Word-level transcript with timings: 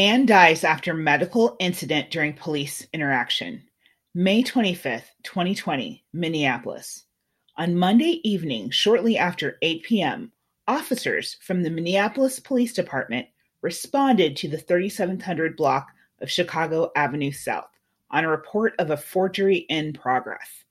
Man 0.00 0.26
dies 0.26 0.62
after 0.62 0.94
medical 0.94 1.56
incident 1.58 2.12
during 2.12 2.32
police 2.32 2.86
interaction. 2.92 3.64
May 4.14 4.44
25th, 4.44 5.10
2020, 5.24 6.04
Minneapolis. 6.12 7.06
On 7.56 7.76
Monday 7.76 8.20
evening, 8.22 8.70
shortly 8.70 9.18
after 9.18 9.58
8 9.60 9.82
p.m., 9.82 10.30
officers 10.68 11.36
from 11.40 11.64
the 11.64 11.70
Minneapolis 11.70 12.38
Police 12.38 12.74
Department 12.74 13.26
responded 13.60 14.36
to 14.36 14.46
the 14.46 14.56
3700 14.56 15.56
block 15.56 15.88
of 16.20 16.30
Chicago 16.30 16.92
Avenue 16.94 17.32
South 17.32 17.72
on 18.12 18.22
a 18.22 18.28
report 18.28 18.74
of 18.78 18.92
a 18.92 18.96
forgery 18.96 19.66
in 19.68 19.92
progress. 19.92 20.62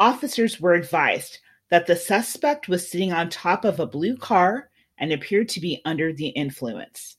Officers 0.00 0.60
were 0.60 0.74
advised 0.74 1.38
that 1.70 1.86
the 1.86 1.94
suspect 1.94 2.68
was 2.68 2.90
sitting 2.90 3.12
on 3.12 3.28
top 3.28 3.64
of 3.64 3.78
a 3.78 3.86
blue 3.86 4.16
car 4.16 4.70
and 4.98 5.12
appeared 5.12 5.48
to 5.50 5.60
be 5.60 5.80
under 5.84 6.12
the 6.12 6.30
influence. 6.30 7.18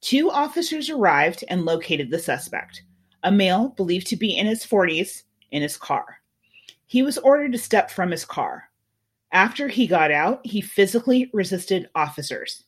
Two 0.00 0.30
officers 0.30 0.90
arrived 0.90 1.44
and 1.48 1.64
located 1.64 2.10
the 2.10 2.18
suspect, 2.18 2.82
a 3.24 3.32
male 3.32 3.70
believed 3.70 4.06
to 4.08 4.16
be 4.16 4.36
in 4.36 4.46
his 4.46 4.64
40s, 4.64 5.22
in 5.50 5.62
his 5.62 5.76
car. 5.76 6.20
He 6.86 7.02
was 7.02 7.18
ordered 7.18 7.52
to 7.52 7.58
step 7.58 7.90
from 7.90 8.10
his 8.10 8.24
car. 8.24 8.70
After 9.32 9.68
he 9.68 9.86
got 9.86 10.10
out, 10.10 10.40
he 10.46 10.60
physically 10.60 11.30
resisted 11.34 11.90
officers. 11.94 12.64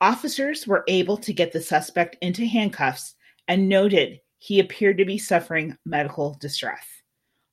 Officers 0.00 0.66
were 0.66 0.84
able 0.88 1.18
to 1.18 1.32
get 1.32 1.52
the 1.52 1.60
suspect 1.60 2.16
into 2.22 2.46
handcuffs 2.46 3.16
and 3.48 3.68
noted 3.68 4.20
he 4.38 4.60
appeared 4.60 4.96
to 4.96 5.04
be 5.04 5.18
suffering 5.18 5.76
medical 5.84 6.38
distress. 6.40 6.86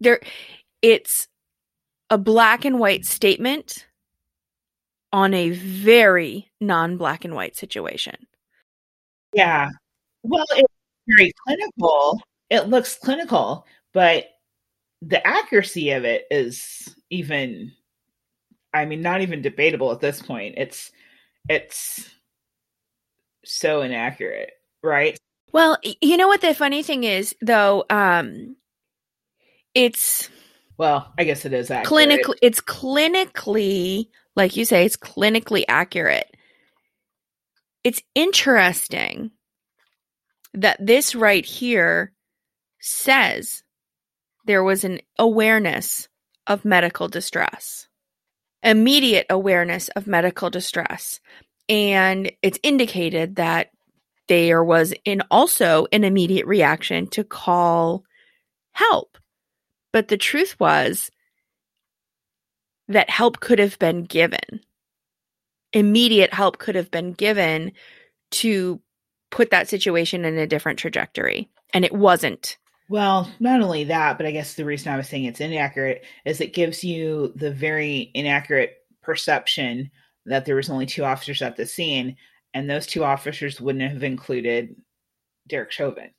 There 0.01 0.21
it's 0.83 1.29
a 2.09 2.19
black 2.19 2.65
and 2.65 2.79
white 2.79 3.05
statement 3.05 3.87
on 5.13 5.35
a 5.35 5.51
very 5.51 6.51
non-black 6.61 7.25
and 7.25 7.35
white 7.35 7.57
situation. 7.57 8.27
Yeah. 9.33 9.69
Well, 10.23 10.45
it 10.57 10.67
very 11.17 11.33
clinical. 11.47 12.21
It 12.49 12.69
looks 12.69 12.97
clinical, 12.97 13.67
but 13.93 14.27
the 15.03 15.25
accuracy 15.27 15.91
of 15.91 16.05
it 16.05 16.25
is 16.31 16.95
even 17.11 17.73
I 18.73 18.85
mean 18.85 19.03
not 19.03 19.23
even 19.23 19.43
debatable 19.43 19.93
at 19.93 20.01
this 20.01 20.23
point. 20.23 20.55
It's 20.59 20.91
it's 21.49 22.09
so 23.45 23.83
inaccurate, 23.83 24.53
right? 24.83 25.19
Well, 25.53 25.79
you 26.01 26.17
know 26.17 26.29
what 26.29 26.43
the 26.43 26.55
funny 26.55 26.83
thing 26.83 27.05
is 27.05 27.35
though, 27.41 27.85
um 27.91 28.57
it's 29.75 30.29
well, 30.77 31.13
I 31.19 31.25
guess 31.25 31.45
it 31.45 31.53
is 31.53 31.71
accurate. 31.71 32.21
clinically 32.21 32.39
it's 32.43 32.61
clinically 32.61 34.09
like 34.37 34.57
you 34.57 34.65
say 34.65 34.85
it's 34.85 34.97
clinically 34.97 35.65
accurate. 35.69 36.35
It's 37.83 38.03
interesting 38.15 39.31
that 40.55 40.85
this 40.85 41.15
right 41.15 41.45
here 41.45 42.13
says 42.81 43.63
there 44.47 44.65
was 44.65 44.85
an 44.85 45.01
awareness 45.19 46.09
of 46.47 46.65
medical 46.65 47.09
distress, 47.09 47.89
immediate 48.63 49.27
awareness 49.31 49.89
of 49.91 50.07
medical 50.07 50.51
distress. 50.51 51.21
And 51.69 52.33
it's 52.43 52.59
indicated 52.63 53.37
that 53.37 53.71
there 54.29 54.65
was 54.65 54.95
in 55.05 55.23
also 55.31 55.87
an 55.93 56.05
immediate 56.05 56.47
reaction 56.47 57.07
to 57.09 57.25
call 57.25 58.05
help. 58.73 59.19
But 59.93 60.09
the 60.09 60.17
truth 60.17 60.59
was 60.59 61.11
that 62.89 63.11
help 63.11 63.41
could 63.41 63.59
have 63.59 63.79
been 63.79 64.05
given. 64.05 64.61
Immediate 65.73 66.35
help 66.35 66.59
could 66.59 66.75
have 66.75 66.91
been 66.91 67.13
given 67.13 67.73
to 68.33 68.81
put 69.31 69.51
that 69.51 69.69
situation 69.69 70.25
in 70.25 70.37
a 70.39 70.47
different 70.47 70.79
trajectory. 70.79 71.49
And 71.73 71.85
it 71.85 71.93
wasn't. 71.93 72.57
Well, 72.89 73.31
not 73.39 73.61
only 73.61 73.85
that, 73.85 74.17
but 74.17 74.27
I 74.27 74.33
guess 74.33 74.55
the 74.55 74.65
reason 74.65 74.93
I 74.93 74.97
was 74.97 75.09
saying 75.09 75.25
it's 75.25 75.41
inaccurate 75.41 76.05
is 76.25 76.41
it 76.41 76.55
gives 76.55 76.83
you 76.83 77.33
the 77.37 77.53
very 77.53 78.11
inaccurate 78.15 78.79
perception 79.01 79.91
that 80.27 80.45
there 80.45 80.57
was 80.57 80.69
only 80.69 80.87
two 80.87 81.05
officers 81.05 81.41
at 81.41 81.57
the 81.57 81.67
scene, 81.67 82.17
and 82.53 82.69
those 82.69 82.87
two 82.87 83.05
officers 83.05 83.61
wouldn't 83.61 83.93
have 83.93 84.03
included 84.03 84.75
Derek 85.47 85.71
Chauvin. 85.71 86.11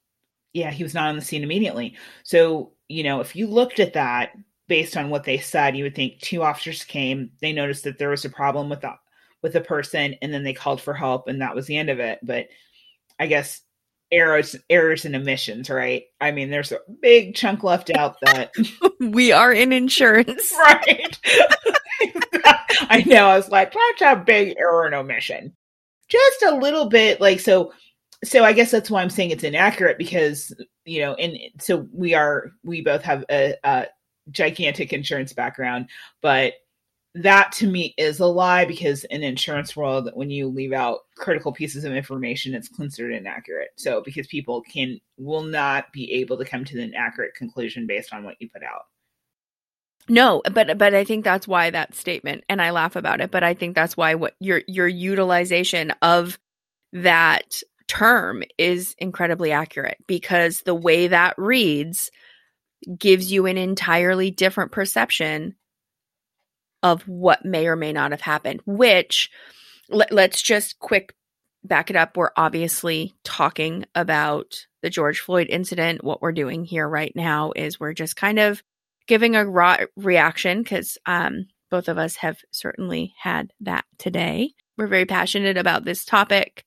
Yeah, 0.53 0.71
he 0.71 0.83
was 0.83 0.93
not 0.93 1.09
on 1.09 1.15
the 1.15 1.21
scene 1.21 1.43
immediately. 1.43 1.97
So, 2.23 2.73
you 2.87 3.03
know, 3.03 3.19
if 3.19 3.35
you 3.35 3.47
looked 3.47 3.79
at 3.79 3.93
that 3.93 4.31
based 4.67 4.95
on 4.95 5.09
what 5.09 5.25
they 5.25 5.37
said, 5.37 5.75
you 5.75 5.83
would 5.83 5.95
think 5.95 6.19
two 6.19 6.41
officers 6.41 6.83
came, 6.85 7.31
they 7.41 7.51
noticed 7.51 7.83
that 7.83 7.97
there 7.97 8.09
was 8.09 8.23
a 8.23 8.29
problem 8.29 8.69
with 8.69 8.81
the 8.81 8.93
with 9.41 9.55
a 9.55 9.61
person, 9.61 10.15
and 10.21 10.33
then 10.33 10.43
they 10.43 10.53
called 10.53 10.79
for 10.79 10.93
help, 10.93 11.27
and 11.27 11.41
that 11.41 11.55
was 11.55 11.65
the 11.65 11.77
end 11.77 11.89
of 11.89 11.99
it. 11.99 12.19
But 12.21 12.47
I 13.21 13.27
guess 13.27 13.61
errors 14.11 14.55
errors 14.67 15.05
and 15.05 15.15
omissions, 15.15 15.69
right? 15.69 16.03
I 16.19 16.31
mean, 16.31 16.49
there's 16.49 16.71
a 16.71 16.79
big 17.01 17.35
chunk 17.35 17.63
left 17.63 17.91
out 17.91 18.17
that 18.23 18.51
we 18.99 19.31
are 19.31 19.53
in 19.53 19.71
insurance. 19.71 20.51
right. 20.57 21.19
I 22.89 23.03
know. 23.05 23.27
I 23.27 23.37
was 23.37 23.49
like, 23.49 23.73
that's 23.73 24.01
a 24.01 24.23
big 24.23 24.55
error 24.57 24.85
and 24.87 24.95
omission. 24.95 25.55
Just 26.09 26.41
a 26.41 26.55
little 26.55 26.89
bit 26.89 27.21
like 27.21 27.39
so 27.39 27.71
so 28.23 28.43
I 28.43 28.53
guess 28.53 28.71
that's 28.71 28.89
why 28.89 29.03
I'm 29.03 29.09
saying 29.11 29.29
it's 29.29 29.43
inaccurate 29.43 29.99
because 29.99 30.51
you 30.83 31.01
know, 31.01 31.13
and 31.13 31.37
so 31.59 31.87
we 31.93 32.15
are 32.15 32.51
we 32.63 32.81
both 32.81 33.03
have 33.03 33.23
a, 33.29 33.55
a 33.63 33.85
gigantic 34.31 34.93
insurance 34.93 35.31
background, 35.31 35.89
but 36.23 36.53
that 37.13 37.51
to 37.51 37.67
me 37.67 37.93
is 37.97 38.19
a 38.19 38.25
lie 38.25 38.63
because 38.63 39.03
in 39.05 39.21
insurance 39.21 39.75
world 39.75 40.09
when 40.13 40.29
you 40.29 40.47
leave 40.47 40.71
out 40.71 40.99
critical 41.17 41.51
pieces 41.51 41.83
of 41.83 41.93
information 41.93 42.53
it's 42.53 42.69
considered 42.69 43.13
inaccurate. 43.13 43.69
So 43.75 44.01
because 44.01 44.27
people 44.27 44.61
can 44.61 44.99
will 45.17 45.43
not 45.43 45.91
be 45.91 46.11
able 46.13 46.37
to 46.37 46.45
come 46.45 46.63
to 46.65 46.81
an 46.81 46.93
accurate 46.95 47.35
conclusion 47.35 47.85
based 47.85 48.13
on 48.13 48.23
what 48.23 48.35
you 48.39 48.49
put 48.49 48.63
out. 48.63 48.83
No 50.07 50.41
but 50.51 50.77
but 50.77 50.95
i 50.95 51.03
think 51.03 51.23
that's 51.23 51.47
why 51.47 51.69
that 51.69 51.93
statement 51.93 52.43
and 52.49 52.61
i 52.61 52.71
laugh 52.71 52.95
about 52.95 53.21
it 53.21 53.29
but 53.29 53.43
i 53.43 53.53
think 53.53 53.75
that's 53.75 53.95
why 53.95 54.15
what 54.15 54.35
your 54.39 54.61
your 54.67 54.87
utilization 54.87 55.93
of 56.01 56.39
that 56.91 57.61
term 57.87 58.41
is 58.57 58.95
incredibly 58.97 59.51
accurate 59.51 59.97
because 60.07 60.61
the 60.61 60.73
way 60.73 61.07
that 61.07 61.35
reads 61.37 62.09
gives 62.97 63.31
you 63.31 63.45
an 63.45 63.57
entirely 63.57 64.31
different 64.31 64.71
perception 64.71 65.55
of 66.83 67.03
what 67.03 67.45
may 67.45 67.67
or 67.67 67.75
may 67.75 67.93
not 67.93 68.11
have 68.11 68.21
happened, 68.21 68.61
which 68.65 69.29
let, 69.89 70.11
let's 70.11 70.41
just 70.41 70.79
quick 70.79 71.15
back 71.63 71.89
it 71.89 71.95
up. 71.95 72.17
We're 72.17 72.31
obviously 72.35 73.13
talking 73.23 73.85
about 73.93 74.65
the 74.81 74.89
George 74.89 75.19
Floyd 75.19 75.47
incident. 75.49 76.03
What 76.03 76.21
we're 76.21 76.31
doing 76.31 76.65
here 76.65 76.87
right 76.87 77.13
now 77.15 77.51
is 77.55 77.79
we're 77.79 77.93
just 77.93 78.15
kind 78.15 78.39
of 78.39 78.63
giving 79.07 79.35
a 79.35 79.45
raw 79.45 79.77
reaction 79.95 80.63
because 80.63 80.97
um, 81.05 81.47
both 81.69 81.87
of 81.87 81.97
us 81.97 82.15
have 82.17 82.39
certainly 82.51 83.13
had 83.19 83.51
that 83.61 83.85
today. 83.97 84.53
We're 84.77 84.87
very 84.87 85.05
passionate 85.05 85.57
about 85.57 85.85
this 85.85 86.05
topic. 86.05 86.65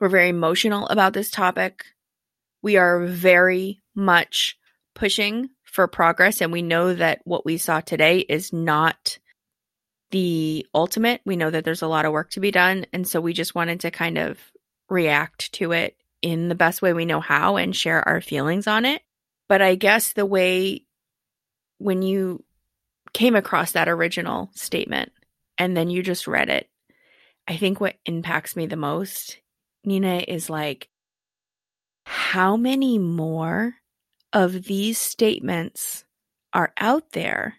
We're 0.00 0.08
very 0.08 0.28
emotional 0.28 0.86
about 0.88 1.12
this 1.12 1.30
topic. 1.30 1.84
We 2.62 2.76
are 2.76 3.04
very 3.06 3.82
much 3.94 4.58
pushing 4.94 5.50
for 5.62 5.86
progress, 5.86 6.40
and 6.40 6.52
we 6.52 6.62
know 6.62 6.94
that 6.94 7.20
what 7.24 7.44
we 7.44 7.58
saw 7.58 7.80
today 7.80 8.18
is 8.20 8.52
not 8.52 9.18
the 10.14 10.64
ultimate. 10.72 11.20
We 11.26 11.34
know 11.34 11.50
that 11.50 11.64
there's 11.64 11.82
a 11.82 11.88
lot 11.88 12.04
of 12.04 12.12
work 12.12 12.30
to 12.30 12.40
be 12.40 12.52
done. 12.52 12.86
And 12.92 13.06
so 13.06 13.20
we 13.20 13.32
just 13.32 13.56
wanted 13.56 13.80
to 13.80 13.90
kind 13.90 14.16
of 14.16 14.38
react 14.88 15.52
to 15.54 15.72
it 15.72 15.96
in 16.22 16.48
the 16.48 16.54
best 16.54 16.80
way 16.80 16.92
we 16.92 17.04
know 17.04 17.18
how 17.18 17.56
and 17.56 17.74
share 17.74 18.06
our 18.08 18.20
feelings 18.20 18.68
on 18.68 18.84
it. 18.84 19.02
But 19.48 19.60
I 19.60 19.74
guess 19.74 20.12
the 20.12 20.24
way 20.24 20.86
when 21.78 22.02
you 22.02 22.44
came 23.12 23.34
across 23.34 23.72
that 23.72 23.88
original 23.88 24.50
statement 24.54 25.10
and 25.58 25.76
then 25.76 25.90
you 25.90 26.00
just 26.00 26.28
read 26.28 26.48
it, 26.48 26.68
I 27.48 27.56
think 27.56 27.80
what 27.80 27.96
impacts 28.06 28.54
me 28.54 28.66
the 28.66 28.76
most, 28.76 29.38
Nina, 29.84 30.18
is 30.28 30.48
like, 30.48 30.88
how 32.06 32.56
many 32.56 33.00
more 33.00 33.74
of 34.32 34.62
these 34.62 34.96
statements 34.96 36.04
are 36.52 36.72
out 36.78 37.10
there 37.10 37.56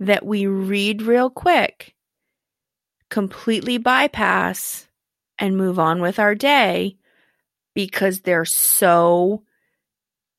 that 0.00 0.24
we 0.24 0.46
read 0.46 1.02
real 1.02 1.30
quick, 1.30 1.94
completely 3.10 3.78
bypass, 3.78 4.88
and 5.38 5.56
move 5.56 5.78
on 5.78 6.00
with 6.00 6.18
our 6.18 6.34
day 6.34 6.96
because 7.74 8.20
they're 8.20 8.44
so. 8.44 9.42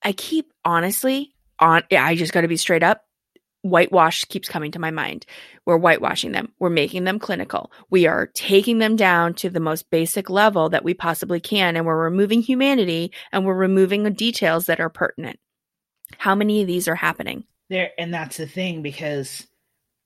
I 0.04 0.12
keep 0.12 0.52
honestly 0.66 1.34
on. 1.60 1.84
I 1.92 2.16
just 2.16 2.34
got 2.34 2.42
to 2.42 2.48
be 2.48 2.58
straight 2.58 2.84
up. 2.84 3.04
Whitewash 3.64 4.24
keeps 4.26 4.48
coming 4.48 4.72
to 4.72 4.80
my 4.80 4.92
mind. 4.92 5.26
We're 5.66 5.80
whitewashing 5.80 6.32
them. 6.32 6.54
We're 6.60 6.70
making 6.70 7.04
them 7.04 7.20
clinical. 7.20 7.72
We 7.90 8.08
are 8.08 8.28
taking 8.28 8.78
them 8.78 8.96
down 8.96 9.34
to 9.36 9.50
the 9.50 9.60
most 9.60 9.90
basic 9.90 10.30
level 10.30 10.70
that 10.70 10.86
we 10.86 10.94
possibly 10.94 11.40
can, 11.40 11.76
and 11.76 11.86
we're 11.86 12.02
removing 12.02 12.42
humanity 12.42 13.12
and 13.32 13.46
we're 13.46 13.56
removing 13.56 14.04
the 14.04 14.12
details 14.12 14.68
that 14.68 14.80
are 14.80 14.90
pertinent. 14.90 15.40
How 16.18 16.36
many 16.36 16.62
of 16.62 16.68
these 16.68 16.88
are 16.88 16.96
happening? 16.96 17.44
There, 17.70 17.92
and 17.98 18.14
that's 18.14 18.38
the 18.38 18.48
thing 18.48 18.82
because, 18.82 19.46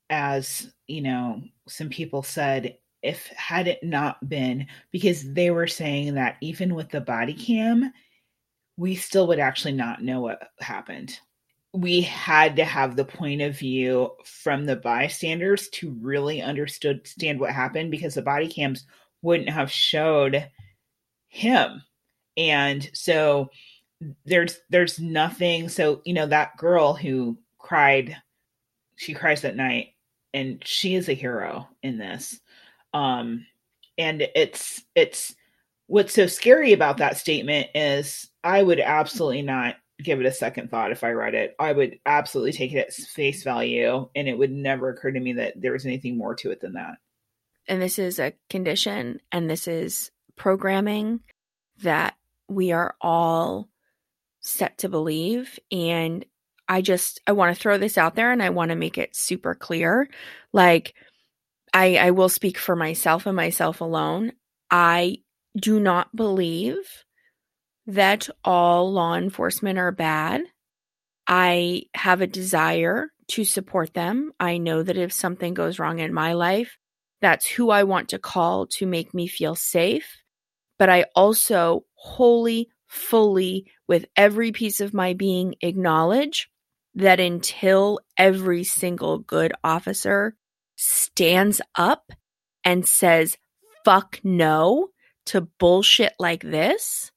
as 0.09 0.71
you 0.87 1.01
know, 1.01 1.41
some 1.67 1.89
people 1.89 2.23
said, 2.23 2.77
if 3.01 3.27
had 3.27 3.67
it 3.67 3.83
not 3.83 4.27
been 4.27 4.67
because 4.91 5.33
they 5.33 5.49
were 5.51 5.67
saying 5.67 6.15
that 6.15 6.37
even 6.41 6.75
with 6.75 6.89
the 6.89 7.01
body 7.01 7.33
cam, 7.33 7.91
we 8.77 8.95
still 8.95 9.27
would 9.27 9.39
actually 9.39 9.73
not 9.73 10.03
know 10.03 10.21
what 10.21 10.49
happened. 10.59 11.19
We 11.73 12.01
had 12.01 12.57
to 12.57 12.65
have 12.65 12.95
the 12.95 13.05
point 13.05 13.41
of 13.41 13.57
view 13.57 14.11
from 14.25 14.65
the 14.65 14.75
bystanders 14.75 15.69
to 15.69 15.91
really 16.01 16.41
understand 16.41 17.39
what 17.39 17.51
happened 17.51 17.91
because 17.91 18.15
the 18.15 18.21
body 18.21 18.47
cams 18.47 18.85
wouldn't 19.21 19.49
have 19.49 19.71
showed 19.71 20.49
him. 21.29 21.81
And 22.37 22.89
so 22.93 23.49
there's 24.25 24.59
there's 24.69 24.99
nothing 24.99 25.69
so 25.69 26.01
you 26.05 26.13
know 26.13 26.25
that 26.25 26.57
girl 26.57 26.93
who 26.93 27.37
cried 27.71 28.17
she 28.97 29.13
cries 29.13 29.45
at 29.45 29.55
night 29.55 29.93
and 30.33 30.61
she 30.65 30.93
is 30.93 31.07
a 31.07 31.13
hero 31.13 31.69
in 31.81 31.97
this. 31.97 32.37
Um 32.93 33.45
and 33.97 34.27
it's 34.35 34.83
it's 34.93 35.33
what's 35.87 36.13
so 36.13 36.27
scary 36.27 36.73
about 36.73 36.97
that 36.97 37.17
statement 37.17 37.67
is 37.73 38.29
i 38.43 38.61
would 38.61 38.81
absolutely 38.81 39.41
not 39.41 39.75
give 40.03 40.19
it 40.19 40.25
a 40.25 40.33
second 40.33 40.69
thought 40.69 40.91
if 40.91 41.05
i 41.05 41.11
read 41.11 41.33
it. 41.33 41.55
I 41.59 41.71
would 41.71 41.99
absolutely 42.05 42.51
take 42.51 42.73
it 42.73 42.87
at 42.87 42.93
face 42.93 43.43
value 43.43 44.09
and 44.15 44.27
it 44.27 44.37
would 44.37 44.51
never 44.51 44.89
occur 44.89 45.11
to 45.11 45.19
me 45.19 45.33
that 45.33 45.53
there 45.55 45.71
was 45.71 45.85
anything 45.85 46.17
more 46.17 46.35
to 46.35 46.51
it 46.51 46.59
than 46.59 46.73
that. 46.73 46.95
And 47.69 47.81
this 47.81 47.99
is 47.99 48.19
a 48.19 48.33
condition 48.49 49.21
and 49.31 49.49
this 49.49 49.69
is 49.69 50.11
programming 50.35 51.21
that 51.83 52.15
we 52.49 52.73
are 52.73 52.95
all 52.99 53.69
set 54.41 54.79
to 54.79 54.89
believe 54.89 55.57
and 55.71 56.25
I 56.71 56.81
just 56.81 57.19
I 57.27 57.33
want 57.33 57.53
to 57.53 57.61
throw 57.61 57.77
this 57.77 57.97
out 57.97 58.15
there 58.15 58.31
and 58.31 58.41
I 58.41 58.49
want 58.49 58.69
to 58.69 58.77
make 58.77 58.97
it 58.97 59.13
super 59.13 59.53
clear. 59.53 60.07
Like 60.53 60.93
I 61.73 61.97
I 61.97 62.11
will 62.11 62.29
speak 62.29 62.57
for 62.57 62.77
myself 62.77 63.25
and 63.25 63.35
myself 63.35 63.81
alone. 63.81 64.31
I 64.71 65.17
do 65.53 65.81
not 65.81 66.15
believe 66.15 67.03
that 67.87 68.29
all 68.45 68.89
law 68.93 69.15
enforcement 69.15 69.79
are 69.79 69.91
bad. 69.91 70.43
I 71.27 71.83
have 71.93 72.21
a 72.21 72.27
desire 72.27 73.09
to 73.31 73.43
support 73.43 73.93
them. 73.93 74.31
I 74.39 74.57
know 74.57 74.81
that 74.81 74.97
if 74.97 75.11
something 75.11 75.53
goes 75.53 75.77
wrong 75.77 75.99
in 75.99 76.13
my 76.13 76.33
life, 76.33 76.77
that's 77.19 77.45
who 77.45 77.69
I 77.69 77.83
want 77.83 78.09
to 78.09 78.17
call 78.17 78.67
to 78.77 78.85
make 78.85 79.13
me 79.13 79.27
feel 79.27 79.55
safe. 79.55 80.07
But 80.79 80.89
I 80.89 81.03
also 81.17 81.83
wholly 81.95 82.69
fully, 82.87 83.65
with 83.87 84.05
every 84.15 84.51
piece 84.51 84.79
of 84.79 84.93
my 84.93 85.13
being, 85.13 85.55
acknowledge 85.61 86.49
that 86.95 87.19
until 87.19 87.99
every 88.17 88.63
single 88.63 89.19
good 89.19 89.53
officer 89.63 90.35
stands 90.75 91.61
up 91.75 92.11
and 92.63 92.87
says, 92.87 93.37
fuck 93.85 94.19
no 94.23 94.89
to 95.27 95.41
bullshit 95.41 96.13
like 96.19 96.41
this, 96.41 97.11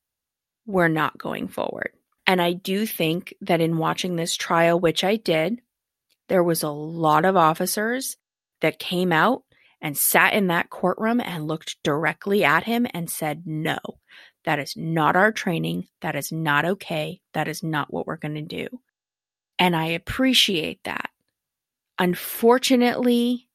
we're 0.67 0.89
not 0.89 1.19
going 1.19 1.49
forward. 1.49 1.91
And 2.27 2.41
I 2.41 2.53
do 2.53 2.87
think 2.87 3.35
that 3.43 3.61
in 3.61 3.77
watching 3.77 4.17
this 4.17 4.37
trial, 4.37 4.81
which 4.81 5.05
I 5.05 5.17
did, 5.17 5.61
there 6.29 6.43
was 6.43 6.63
a 6.63 6.71
lot 6.71 7.25
of 7.25 7.37
officers 7.37 8.17
that 8.61 8.79
came 8.79 9.13
out 9.13 9.43
and 9.81 9.99
sat 9.99 10.33
in 10.33 10.47
that 10.47 10.71
courtroom 10.71 11.21
and 11.21 11.47
looked 11.47 11.77
directly 11.83 12.45
at 12.45 12.65
him 12.65 12.87
and 12.95 13.11
said, 13.11 13.43
no, 13.45 13.77
that 14.45 14.59
is 14.59 14.75
not 14.77 15.17
our 15.17 15.33
training. 15.33 15.87
That 16.01 16.17
is 16.17 16.33
not 16.33 16.65
okay. 16.65 17.21
That 17.35 17.49
is 17.49 17.63
not 17.63 17.93
what 17.93 18.07
we're 18.07 18.17
going 18.17 18.37
to 18.37 18.43
do. 18.43 18.69
And 19.59 19.75
I 19.77 19.87
appreciate 19.87 20.83
that. 20.85 21.11
Unfortunately, 21.99 23.49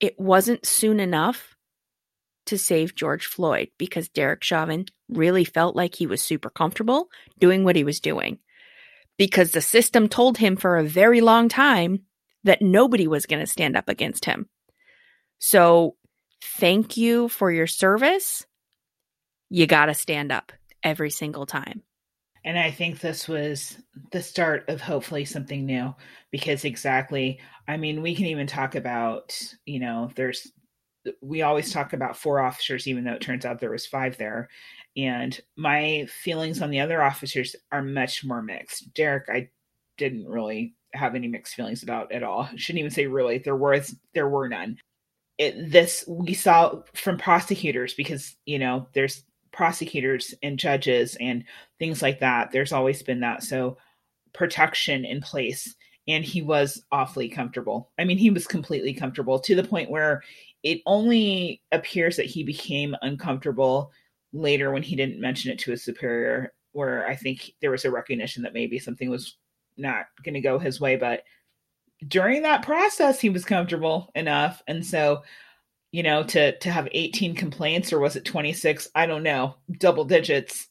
it 0.00 0.18
wasn't 0.18 0.66
soon 0.66 1.00
enough 1.00 1.56
to 2.46 2.58
save 2.58 2.94
George 2.94 3.26
Floyd 3.26 3.68
because 3.78 4.08
Derek 4.08 4.42
Chauvin 4.42 4.86
really 5.08 5.44
felt 5.44 5.76
like 5.76 5.94
he 5.94 6.06
was 6.06 6.20
super 6.20 6.50
comfortable 6.50 7.08
doing 7.38 7.64
what 7.64 7.76
he 7.76 7.84
was 7.84 8.00
doing. 8.00 8.38
Because 9.16 9.52
the 9.52 9.60
system 9.60 10.08
told 10.08 10.38
him 10.38 10.56
for 10.56 10.76
a 10.76 10.84
very 10.84 11.20
long 11.20 11.48
time 11.48 12.00
that 12.42 12.60
nobody 12.60 13.06
was 13.06 13.26
going 13.26 13.40
to 13.40 13.46
stand 13.46 13.76
up 13.76 13.88
against 13.88 14.24
him. 14.24 14.48
So, 15.38 15.96
thank 16.42 16.96
you 16.96 17.28
for 17.28 17.50
your 17.50 17.66
service 17.66 18.44
you 19.54 19.68
got 19.68 19.86
to 19.86 19.94
stand 19.94 20.32
up 20.32 20.52
every 20.82 21.10
single 21.10 21.46
time. 21.46 21.82
And 22.44 22.58
I 22.58 22.70
think 22.70 23.00
this 23.00 23.26
was 23.26 23.78
the 24.12 24.22
start 24.22 24.68
of 24.68 24.80
hopefully 24.80 25.24
something 25.24 25.64
new 25.64 25.94
because 26.30 26.64
exactly, 26.64 27.40
I 27.66 27.76
mean, 27.76 28.02
we 28.02 28.14
can 28.14 28.26
even 28.26 28.46
talk 28.46 28.74
about, 28.74 29.38
you 29.64 29.80
know, 29.80 30.10
there's, 30.14 30.52
we 31.22 31.42
always 31.42 31.72
talk 31.72 31.92
about 31.92 32.16
four 32.16 32.40
officers, 32.40 32.86
even 32.86 33.04
though 33.04 33.14
it 33.14 33.22
turns 33.22 33.44
out 33.44 33.60
there 33.60 33.70
was 33.70 33.86
five 33.86 34.18
there. 34.18 34.48
And 34.96 35.38
my 35.56 36.06
feelings 36.08 36.60
on 36.60 36.70
the 36.70 36.80
other 36.80 37.02
officers 37.02 37.56
are 37.72 37.82
much 37.82 38.24
more 38.24 38.42
mixed. 38.42 38.92
Derek, 38.94 39.28
I 39.28 39.48
didn't 39.96 40.26
really 40.26 40.74
have 40.92 41.14
any 41.14 41.28
mixed 41.28 41.54
feelings 41.54 41.82
about 41.82 42.12
at 42.12 42.22
all. 42.22 42.48
shouldn't 42.56 42.80
even 42.80 42.90
say 42.90 43.06
really. 43.06 43.38
There 43.38 43.56
was 43.56 43.96
there 44.12 44.28
were 44.28 44.48
none. 44.48 44.78
It, 45.38 45.72
this 45.72 46.04
we 46.06 46.34
saw 46.34 46.82
from 46.94 47.18
prosecutors 47.18 47.94
because 47.94 48.36
you 48.46 48.58
know 48.58 48.86
there's 48.92 49.24
prosecutors 49.54 50.34
and 50.42 50.58
judges 50.58 51.16
and 51.20 51.44
things 51.78 52.02
like 52.02 52.20
that. 52.20 52.50
There's 52.50 52.72
always 52.72 53.02
been 53.02 53.20
that. 53.20 53.42
So 53.42 53.78
protection 54.34 55.04
in 55.04 55.20
place. 55.22 55.74
And 56.06 56.22
he 56.22 56.42
was 56.42 56.84
awfully 56.92 57.30
comfortable. 57.30 57.90
I 57.98 58.04
mean, 58.04 58.18
he 58.18 58.28
was 58.28 58.46
completely 58.46 58.92
comfortable 58.92 59.38
to 59.38 59.54
the 59.54 59.64
point 59.64 59.90
where 59.90 60.22
it 60.62 60.80
only 60.84 61.62
appears 61.72 62.16
that 62.16 62.26
he 62.26 62.42
became 62.42 62.94
uncomfortable 63.00 63.90
later 64.34 64.70
when 64.70 64.82
he 64.82 64.96
didn't 64.96 65.20
mention 65.20 65.50
it 65.50 65.58
to 65.60 65.70
his 65.70 65.82
superior, 65.82 66.52
where 66.72 67.06
I 67.06 67.16
think 67.16 67.54
there 67.62 67.70
was 67.70 67.86
a 67.86 67.90
recognition 67.90 68.42
that 68.42 68.52
maybe 68.52 68.78
something 68.78 69.08
was 69.08 69.36
not 69.78 70.06
going 70.24 70.34
to 70.34 70.40
go 70.40 70.58
his 70.58 70.80
way. 70.80 70.96
But 70.96 71.22
during 72.06 72.42
that 72.42 72.62
process, 72.62 73.20
he 73.20 73.30
was 73.30 73.44
comfortable 73.44 74.10
enough. 74.14 74.62
And 74.66 74.84
so 74.84 75.22
you 75.94 76.02
know, 76.02 76.24
to 76.24 76.58
to 76.58 76.72
have 76.72 76.88
18 76.90 77.36
complaints 77.36 77.92
or 77.92 78.00
was 78.00 78.16
it 78.16 78.24
26? 78.24 78.88
I 78.96 79.06
don't 79.06 79.22
know, 79.22 79.54
double 79.78 80.04
digits. 80.04 80.66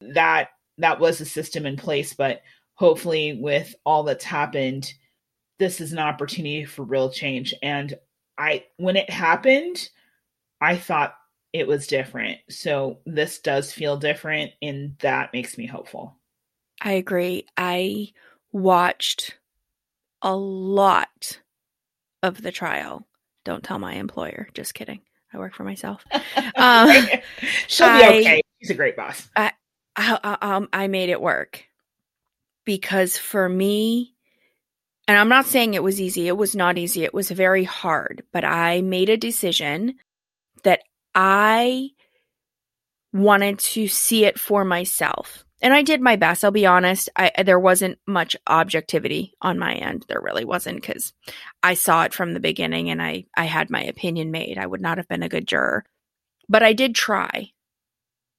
That 0.00 0.50
that 0.78 1.00
was 1.00 1.20
a 1.20 1.24
system 1.24 1.66
in 1.66 1.76
place, 1.76 2.14
but 2.14 2.42
hopefully 2.74 3.40
with 3.42 3.74
all 3.84 4.04
that's 4.04 4.24
happened, 4.24 4.94
this 5.58 5.80
is 5.80 5.92
an 5.92 5.98
opportunity 5.98 6.64
for 6.64 6.84
real 6.84 7.10
change. 7.10 7.52
And 7.60 7.98
I 8.38 8.66
when 8.76 8.94
it 8.94 9.10
happened, 9.10 9.88
I 10.60 10.76
thought 10.76 11.16
it 11.52 11.66
was 11.66 11.88
different. 11.88 12.38
So 12.48 13.00
this 13.04 13.40
does 13.40 13.72
feel 13.72 13.96
different 13.96 14.52
and 14.62 14.94
that 15.00 15.32
makes 15.32 15.58
me 15.58 15.66
hopeful. 15.66 16.14
I 16.80 16.92
agree. 16.92 17.46
I 17.56 18.12
watched 18.52 19.38
a 20.22 20.36
lot 20.36 21.40
of 22.22 22.42
the 22.42 22.52
trial. 22.52 23.07
Don't 23.48 23.64
tell 23.64 23.78
my 23.78 23.94
employer. 23.94 24.46
Just 24.52 24.74
kidding. 24.74 25.00
I 25.32 25.38
work 25.38 25.54
for 25.54 25.64
myself. 25.64 26.04
Um, 26.54 26.90
She'll 27.68 27.88
be 27.88 28.04
okay. 28.04 28.42
She's 28.60 28.70
a 28.70 28.74
great 28.74 28.94
boss. 28.94 29.30
I, 29.34 29.52
I, 29.96 30.36
um, 30.42 30.68
I 30.72 30.88
made 30.88 31.08
it 31.08 31.20
work 31.20 31.64
because 32.66 33.16
for 33.16 33.48
me, 33.48 34.14
and 35.06 35.16
I'm 35.16 35.30
not 35.30 35.46
saying 35.46 35.72
it 35.72 35.82
was 35.82 35.98
easy, 36.00 36.26
it 36.26 36.36
was 36.36 36.54
not 36.54 36.76
easy, 36.76 37.04
it 37.04 37.14
was 37.14 37.30
very 37.30 37.64
hard, 37.64 38.22
but 38.32 38.44
I 38.44 38.82
made 38.82 39.08
a 39.08 39.16
decision 39.16 39.94
that 40.64 40.80
I 41.14 41.90
wanted 43.14 43.60
to 43.60 43.88
see 43.88 44.26
it 44.26 44.38
for 44.38 44.64
myself. 44.64 45.44
And 45.60 45.74
I 45.74 45.82
did 45.82 46.00
my 46.00 46.16
best. 46.16 46.44
I'll 46.44 46.50
be 46.50 46.66
honest. 46.66 47.08
I 47.16 47.42
there 47.42 47.58
wasn't 47.58 47.98
much 48.06 48.36
objectivity 48.46 49.34
on 49.42 49.58
my 49.58 49.74
end. 49.74 50.04
There 50.08 50.20
really 50.20 50.44
wasn't 50.44 50.80
because 50.80 51.12
I 51.62 51.74
saw 51.74 52.04
it 52.04 52.14
from 52.14 52.32
the 52.32 52.40
beginning 52.40 52.90
and 52.90 53.02
I 53.02 53.26
I 53.36 53.44
had 53.44 53.70
my 53.70 53.82
opinion 53.82 54.30
made. 54.30 54.58
I 54.58 54.66
would 54.66 54.80
not 54.80 54.98
have 54.98 55.08
been 55.08 55.22
a 55.22 55.28
good 55.28 55.48
juror. 55.48 55.84
But 56.48 56.62
I 56.62 56.72
did 56.72 56.94
try. 56.94 57.50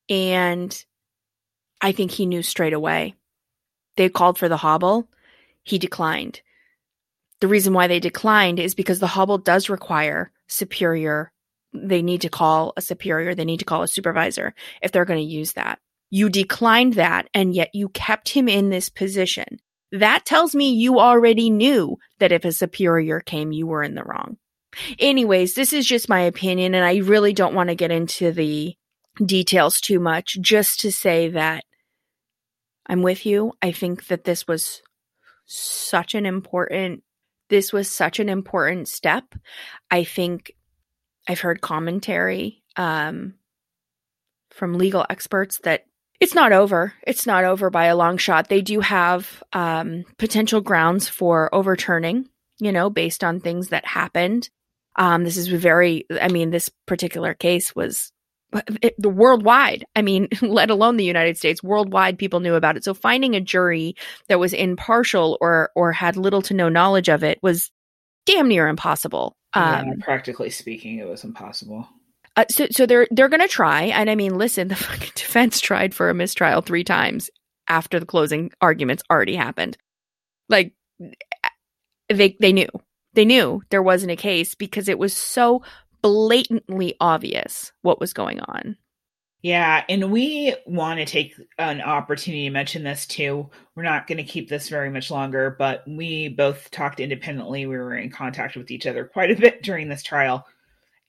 And 0.10 0.86
I 1.82 1.92
think 1.92 2.12
he 2.12 2.26
knew 2.26 2.42
straight 2.42 2.74
away. 2.74 3.16
They 3.98 4.10
called 4.10 4.38
for 4.38 4.50
the 4.50 4.58
hobble. 4.58 5.10
He 5.64 5.78
declined. 5.78 6.42
The 7.42 7.48
reason 7.48 7.74
why 7.74 7.88
they 7.88 8.00
declined 8.00 8.60
is 8.60 8.76
because 8.76 9.00
the 9.00 9.08
hobble 9.08 9.38
does 9.38 9.70
require 9.70 10.32
superior. 10.48 11.32
They 11.74 12.02
need 12.02 12.22
to 12.22 12.30
call 12.30 12.74
a 12.76 12.82
superior, 12.82 13.36
they 13.36 13.46
need 13.46 13.60
to 13.60 13.66
call 13.66 13.84
a 13.84 13.88
supervisor 13.88 14.56
if 14.82 14.92
they're 14.92 15.06
going 15.06 15.20
to 15.20 15.34
use 15.34 15.54
that. 15.54 15.80
You 16.10 16.30
declined 16.30 16.94
that, 16.94 17.28
and 17.34 17.54
yet 17.54 17.70
you 17.74 17.90
kept 17.90 18.30
him 18.30 18.48
in 18.48 18.70
this 18.70 18.90
position. 18.90 19.60
That 19.92 20.26
tells 20.26 20.56
me 20.56 20.74
you 20.74 21.00
already 21.00 21.50
knew 21.50 21.98
that 22.20 22.32
if 22.32 22.46
a 22.46 22.52
superior 22.52 23.20
came, 23.20 23.52
you 23.52 23.68
were 23.68 23.84
in 23.84 23.96
the 23.96 24.04
wrong. 24.04 24.38
Anyways, 25.00 25.56
this 25.56 25.74
is 25.74 25.86
just 25.86 26.10
my 26.10 26.22
opinion, 26.22 26.76
and 26.76 26.86
I 26.86 26.98
really 26.98 27.34
don't 27.34 27.56
want 27.56 27.70
to 27.70 27.76
get 27.76 27.92
into 27.92 28.32
the 28.32 28.76
details 29.24 29.82
too 29.82 30.00
much, 30.00 30.38
just 30.42 30.80
to 30.82 30.92
say 30.92 31.30
that 31.30 31.64
I'm 32.88 33.02
with 33.02 33.26
you. 33.26 33.54
I 33.62 33.72
think 33.72 34.08
that 34.08 34.24
this 34.24 34.48
was 34.48 34.82
such 35.46 36.14
an 36.14 36.26
important 36.26 37.04
this 37.50 37.74
was 37.74 37.90
such 37.90 38.20
an 38.20 38.30
important 38.30 38.88
step. 38.88 39.36
I 39.92 40.04
think 40.04 40.54
I've 41.28 41.40
heard 41.40 41.62
commentary 41.62 42.64
um, 42.76 43.36
from 44.52 44.78
legal 44.78 45.06
experts 45.10 45.60
that 45.64 45.86
it's 46.20 46.36
not 46.36 46.52
over. 46.52 46.94
It's 47.06 47.26
not 47.26 47.46
over 47.46 47.70
by 47.70 47.86
a 47.86 47.96
long 47.96 48.18
shot. 48.18 48.50
They 48.50 48.62
do 48.62 48.80
have 48.82 49.42
um, 49.54 50.04
potential 50.18 50.62
grounds 50.62 51.08
for 51.08 51.54
overturning, 51.54 52.28
you 52.60 52.72
know, 52.72 52.90
based 52.90 53.24
on 53.24 53.40
things 53.40 53.70
that 53.70 53.86
happened. 53.86 54.50
Um, 54.96 55.24
this 55.24 55.38
is 55.38 55.48
very, 55.48 56.06
I 56.22 56.28
mean, 56.28 56.50
this 56.50 56.70
particular 56.86 57.34
case 57.34 57.74
was 57.74 58.12
it, 58.82 58.96
the 58.98 59.10
worldwide. 59.10 59.86
I 59.96 60.02
mean, 60.02 60.28
let 60.42 60.70
alone 60.70 60.98
the 60.98 61.06
United 61.06 61.38
States, 61.38 61.64
worldwide 61.64 62.18
people 62.18 62.40
knew 62.40 62.56
about 62.56 62.78
it. 62.78 62.84
So 62.84 62.94
finding 62.94 63.36
a 63.36 63.42
jury 63.42 63.96
that 64.28 64.40
was 64.40 64.54
impartial 64.54 65.38
or 65.40 65.72
or 65.76 65.92
had 65.92 66.18
little 66.18 66.42
to 66.44 66.54
no 66.54 66.70
knowledge 66.70 67.10
of 67.10 67.24
it 67.24 67.40
was 67.42 67.72
damn 68.26 68.48
near 68.48 68.68
impossible. 68.68 69.36
Yeah, 69.56 69.82
Um, 69.82 70.00
practically 70.02 70.50
speaking, 70.50 71.00
it 71.00 71.08
was 71.08 71.24
impossible. 71.24 71.88
Uh, 72.40 72.46
so 72.50 72.68
so 72.72 72.86
they're 72.86 73.08
they're 73.12 73.30
going 73.30 73.42
to 73.42 73.48
try, 73.48 73.84
and 73.84 74.10
I 74.10 74.16
mean, 74.16 74.38
listen, 74.38 74.70
the 74.70 74.76
fucking 74.78 75.12
defense 75.16 75.60
tried 75.60 75.94
for 75.94 76.10
a 76.10 76.14
mistrial 76.14 76.62
three 76.62 76.84
times 76.84 77.30
after 77.68 78.00
the 78.00 78.06
closing 78.06 78.52
arguments 78.62 79.04
already 79.12 79.36
happened. 79.36 79.78
Like 80.48 80.74
they 82.08 82.38
they 82.40 82.54
knew 82.54 82.70
they 83.14 83.26
knew 83.26 83.62
there 83.70 83.84
wasn't 83.84 84.14
a 84.14 84.16
case 84.16 84.56
because 84.56 84.88
it 84.88 84.98
was 84.98 85.14
so 85.14 85.64
blatantly 86.02 86.96
obvious 87.02 87.74
what 87.82 88.00
was 88.00 88.14
going 88.14 88.40
on. 88.40 88.78
Yeah, 89.42 89.84
and 89.88 90.12
we 90.12 90.56
want 90.66 91.00
to 91.00 91.06
take 91.06 91.34
an 91.58 91.82
opportunity 91.82 92.46
to 92.46 92.50
mention 92.52 92.84
this 92.84 93.06
too. 93.06 93.50
We're 93.76 93.84
not 93.84 94.08
going 94.08 94.18
to 94.18 94.24
keep 94.24 94.50
this 94.50 94.68
very 94.70 94.90
much 94.90 95.12
longer, 95.12 95.56
but 95.58 95.84
we 95.88 96.30
both 96.30 96.72
talked 96.72 97.00
independently. 97.00 97.66
We 97.66 97.78
were 97.78 97.96
in 97.96 98.12
contact 98.12 98.58
with 98.58 98.72
each 98.72 98.86
other 98.86 99.06
quite 99.06 99.32
a 99.32 99.40
bit 99.40 99.62
during 99.62 99.88
this 99.90 100.04
trial. 100.04 100.46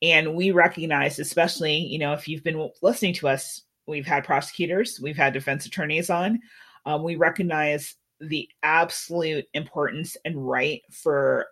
And 0.03 0.35
we 0.35 0.51
recognize, 0.51 1.19
especially, 1.19 1.77
you 1.77 1.99
know, 1.99 2.13
if 2.13 2.27
you've 2.27 2.45
been 2.45 2.71
listening 2.83 3.15
to 3.15 3.29
us, 3.29 3.63
we've 3.87 4.07
had 4.07 4.25
prosecutors, 4.25 4.99
we've 5.01 5.17
had 5.17 5.33
defense 5.33 5.67
attorneys 5.67 6.11
on. 6.11 6.41
Um, 6.87 7.03
we 7.03 7.17
recognize 7.17 7.97
the 8.21 8.49
absolute 8.63 9.47
importance 9.55 10.17
and 10.25 10.49
right 10.49 10.83
for 10.91 11.47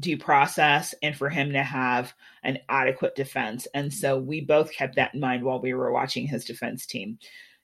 due 0.00 0.18
process 0.18 0.94
and 1.02 1.16
for 1.16 1.28
him 1.28 1.52
to 1.52 1.62
have 1.62 2.12
an 2.42 2.58
adequate 2.68 3.14
defense. 3.14 3.66
And 3.74 3.92
so 3.92 4.18
we 4.18 4.40
both 4.40 4.72
kept 4.72 4.96
that 4.96 5.14
in 5.14 5.20
mind 5.20 5.44
while 5.44 5.60
we 5.60 5.74
were 5.74 5.92
watching 5.92 6.26
his 6.26 6.44
defense 6.44 6.86
team. 6.86 7.18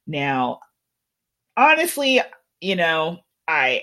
Now, 0.06 0.60
honestly, 1.56 2.20
you 2.60 2.76
know, 2.76 3.18
I 3.48 3.82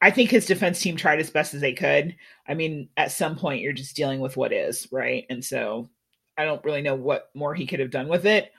I 0.00 0.10
think 0.10 0.30
his 0.30 0.46
defense 0.46 0.80
team 0.80 0.96
tried 0.96 1.20
as 1.20 1.30
best 1.30 1.54
as 1.54 1.60
they 1.60 1.72
could. 1.72 2.16
I 2.46 2.54
mean, 2.54 2.88
at 2.96 3.12
some 3.12 3.36
point 3.36 3.62
you're 3.62 3.72
just 3.72 3.96
dealing 3.96 4.20
with 4.20 4.36
what 4.36 4.52
is, 4.52 4.86
right? 4.92 5.24
And 5.30 5.44
so 5.44 5.88
I 6.36 6.44
don't 6.44 6.64
really 6.64 6.82
know 6.82 6.94
what 6.94 7.30
more 7.34 7.54
he 7.54 7.66
could 7.66 7.80
have 7.80 7.90
done 7.90 8.08
with 8.08 8.26
it, 8.26 8.52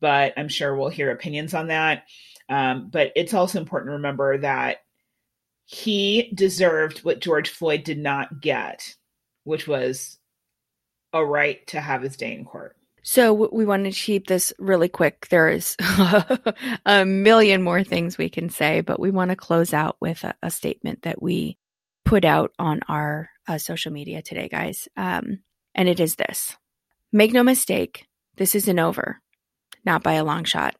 but 0.00 0.32
I'm 0.36 0.48
sure 0.48 0.74
we'll 0.74 0.88
hear 0.88 1.10
opinions 1.10 1.54
on 1.54 1.68
that. 1.68 2.04
Um, 2.48 2.88
but 2.90 3.12
it's 3.16 3.34
also 3.34 3.58
important 3.58 3.90
to 3.90 3.94
remember 3.94 4.38
that 4.38 4.78
he 5.64 6.30
deserved 6.34 7.00
what 7.00 7.20
George 7.20 7.50
Floyd 7.50 7.82
did 7.82 7.98
not 7.98 8.40
get, 8.40 8.94
which 9.44 9.66
was 9.66 10.18
a 11.12 11.24
right 11.24 11.66
to 11.68 11.80
have 11.80 12.02
his 12.02 12.16
day 12.16 12.32
in 12.32 12.44
court. 12.44 12.75
So 13.08 13.32
we 13.32 13.64
wanted 13.64 13.92
to 13.94 14.00
keep 14.00 14.26
this 14.26 14.52
really 14.58 14.88
quick. 14.88 15.28
There 15.28 15.48
is 15.48 15.76
a 16.84 17.04
million 17.06 17.62
more 17.62 17.84
things 17.84 18.18
we 18.18 18.28
can 18.28 18.50
say, 18.50 18.80
but 18.80 18.98
we 18.98 19.12
want 19.12 19.30
to 19.30 19.36
close 19.36 19.72
out 19.72 19.96
with 20.00 20.24
a, 20.24 20.34
a 20.42 20.50
statement 20.50 21.02
that 21.02 21.22
we 21.22 21.56
put 22.04 22.24
out 22.24 22.50
on 22.58 22.80
our 22.88 23.30
uh, 23.46 23.58
social 23.58 23.92
media 23.92 24.22
today, 24.22 24.48
guys. 24.48 24.88
Um, 24.96 25.38
and 25.72 25.88
it 25.88 26.00
is 26.00 26.16
this 26.16 26.56
Make 27.12 27.32
no 27.32 27.44
mistake, 27.44 28.08
this 28.38 28.56
isn't 28.56 28.78
over, 28.80 29.20
not 29.84 30.02
by 30.02 30.14
a 30.14 30.24
long 30.24 30.42
shot. 30.42 30.74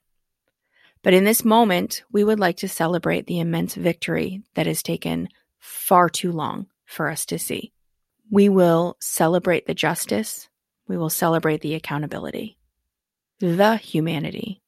But 1.05 1.15
in 1.15 1.23
this 1.23 1.45
moment, 1.45 2.03
we 2.11 2.25
would 2.25 2.41
like 2.41 2.57
to 2.57 2.69
celebrate 2.69 3.29
the 3.29 3.39
immense 3.39 3.77
victory 3.77 4.43
that 4.57 4.67
has 4.67 4.83
taken 4.83 5.29
far 5.61 6.09
too 6.09 6.33
long 6.33 6.67
for 6.87 7.09
us 7.09 7.25
to 7.27 7.39
see. 7.39 7.73
We 8.33 8.49
will 8.49 8.97
celebrate 8.99 9.69
the 9.69 9.75
justice 9.75 10.49
we 10.89 10.97
will 10.97 11.11
celebrate 11.11 11.61
the 11.61 11.75
accountability. 11.75 12.57
The 13.41 13.77
humanity 13.77 14.63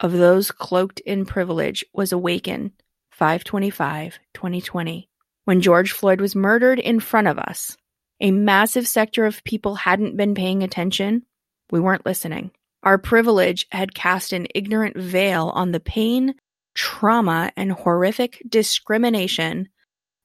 of 0.00 0.12
those 0.12 0.50
cloaked 0.50 1.00
in 1.00 1.26
privilege 1.26 1.84
was 1.92 2.12
awakened 2.12 2.72
525 3.10 4.18
2020 4.34 5.08
when 5.44 5.60
George 5.60 5.92
Floyd 5.92 6.20
was 6.20 6.34
murdered 6.34 6.78
in 6.78 7.00
front 7.00 7.28
of 7.28 7.38
us. 7.38 7.76
A 8.20 8.30
massive 8.30 8.86
sector 8.86 9.26
of 9.26 9.44
people 9.44 9.74
hadn't 9.74 10.16
been 10.16 10.34
paying 10.34 10.62
attention. 10.62 11.22
We 11.70 11.80
weren't 11.80 12.06
listening. 12.06 12.50
Our 12.82 12.98
privilege 12.98 13.66
had 13.70 13.94
cast 13.94 14.32
an 14.32 14.46
ignorant 14.54 14.96
veil 14.96 15.50
on 15.54 15.72
the 15.72 15.80
pain, 15.80 16.34
trauma, 16.74 17.52
and 17.56 17.72
horrific 17.72 18.42
discrimination 18.48 19.68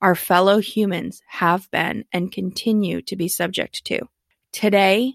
our 0.01 0.15
fellow 0.15 0.59
humans 0.59 1.21
have 1.27 1.69
been 1.71 2.05
and 2.11 2.31
continue 2.31 3.01
to 3.03 3.15
be 3.15 3.27
subject 3.27 3.85
to. 3.85 4.01
Today, 4.51 5.13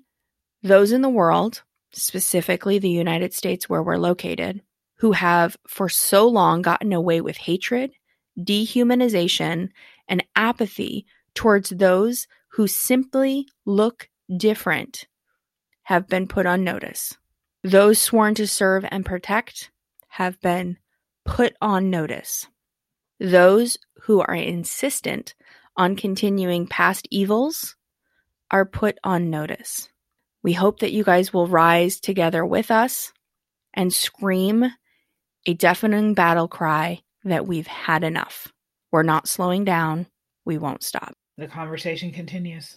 those 0.63 0.93
in 0.93 1.03
the 1.03 1.09
world, 1.09 1.63
specifically 1.93 2.79
the 2.79 2.89
United 2.89 3.33
States 3.35 3.69
where 3.69 3.83
we're 3.83 3.97
located, 3.97 4.63
who 4.99 5.13
have 5.13 5.57
for 5.67 5.89
so 5.89 6.29
long 6.29 6.63
gotten 6.63 6.93
away 6.93 7.21
with 7.21 7.37
hatred, 7.37 7.93
dehumanization, 8.39 9.71
and 10.09 10.25
apathy 10.37 11.07
towards 11.35 11.71
those 11.71 12.27
who 12.53 12.67
simply 12.67 13.47
look 13.65 14.09
different, 14.37 15.07
have 15.85 16.09
been 16.09 16.27
put 16.27 16.47
on 16.47 16.65
notice. 16.65 17.17
Those 17.63 18.01
sworn 18.01 18.35
to 18.37 18.47
serve 18.47 18.85
and 18.91 19.05
protect 19.05 19.71
have 20.09 20.41
been 20.41 20.79
put 21.25 21.55
on 21.61 21.91
notice. 21.91 22.47
Those 23.19 23.77
who 24.03 24.21
are 24.21 24.35
insistent 24.35 25.35
on 25.77 25.95
continuing 25.95 26.67
past 26.67 27.07
evils 27.11 27.77
are 28.51 28.65
put 28.65 28.99
on 29.05 29.31
notice. 29.31 29.90
We 30.43 30.53
hope 30.53 30.81
that 30.81 30.93
you 30.93 31.05
guys 31.05 31.33
will 31.33 31.47
rise 31.47 32.01
together 32.01 32.45
with 32.45 32.71
us 32.71 33.13
and 33.75 33.93
scream 33.93 34.73
a 35.47 35.55
deafening 35.55 36.15
battle 36.15 36.49
cry 36.49 37.01
that 37.25 37.47
we've 37.47 37.67
had 37.67 38.05
enough. 38.05 38.53
We're 38.93 39.03
not 39.03 39.29
slowing 39.29 39.65
down. 39.65 40.07
We 40.45 40.59
won't 40.59 40.83
stop. 40.83 41.15
The 41.37 41.47
conversation 41.47 42.11
continues. 42.11 42.77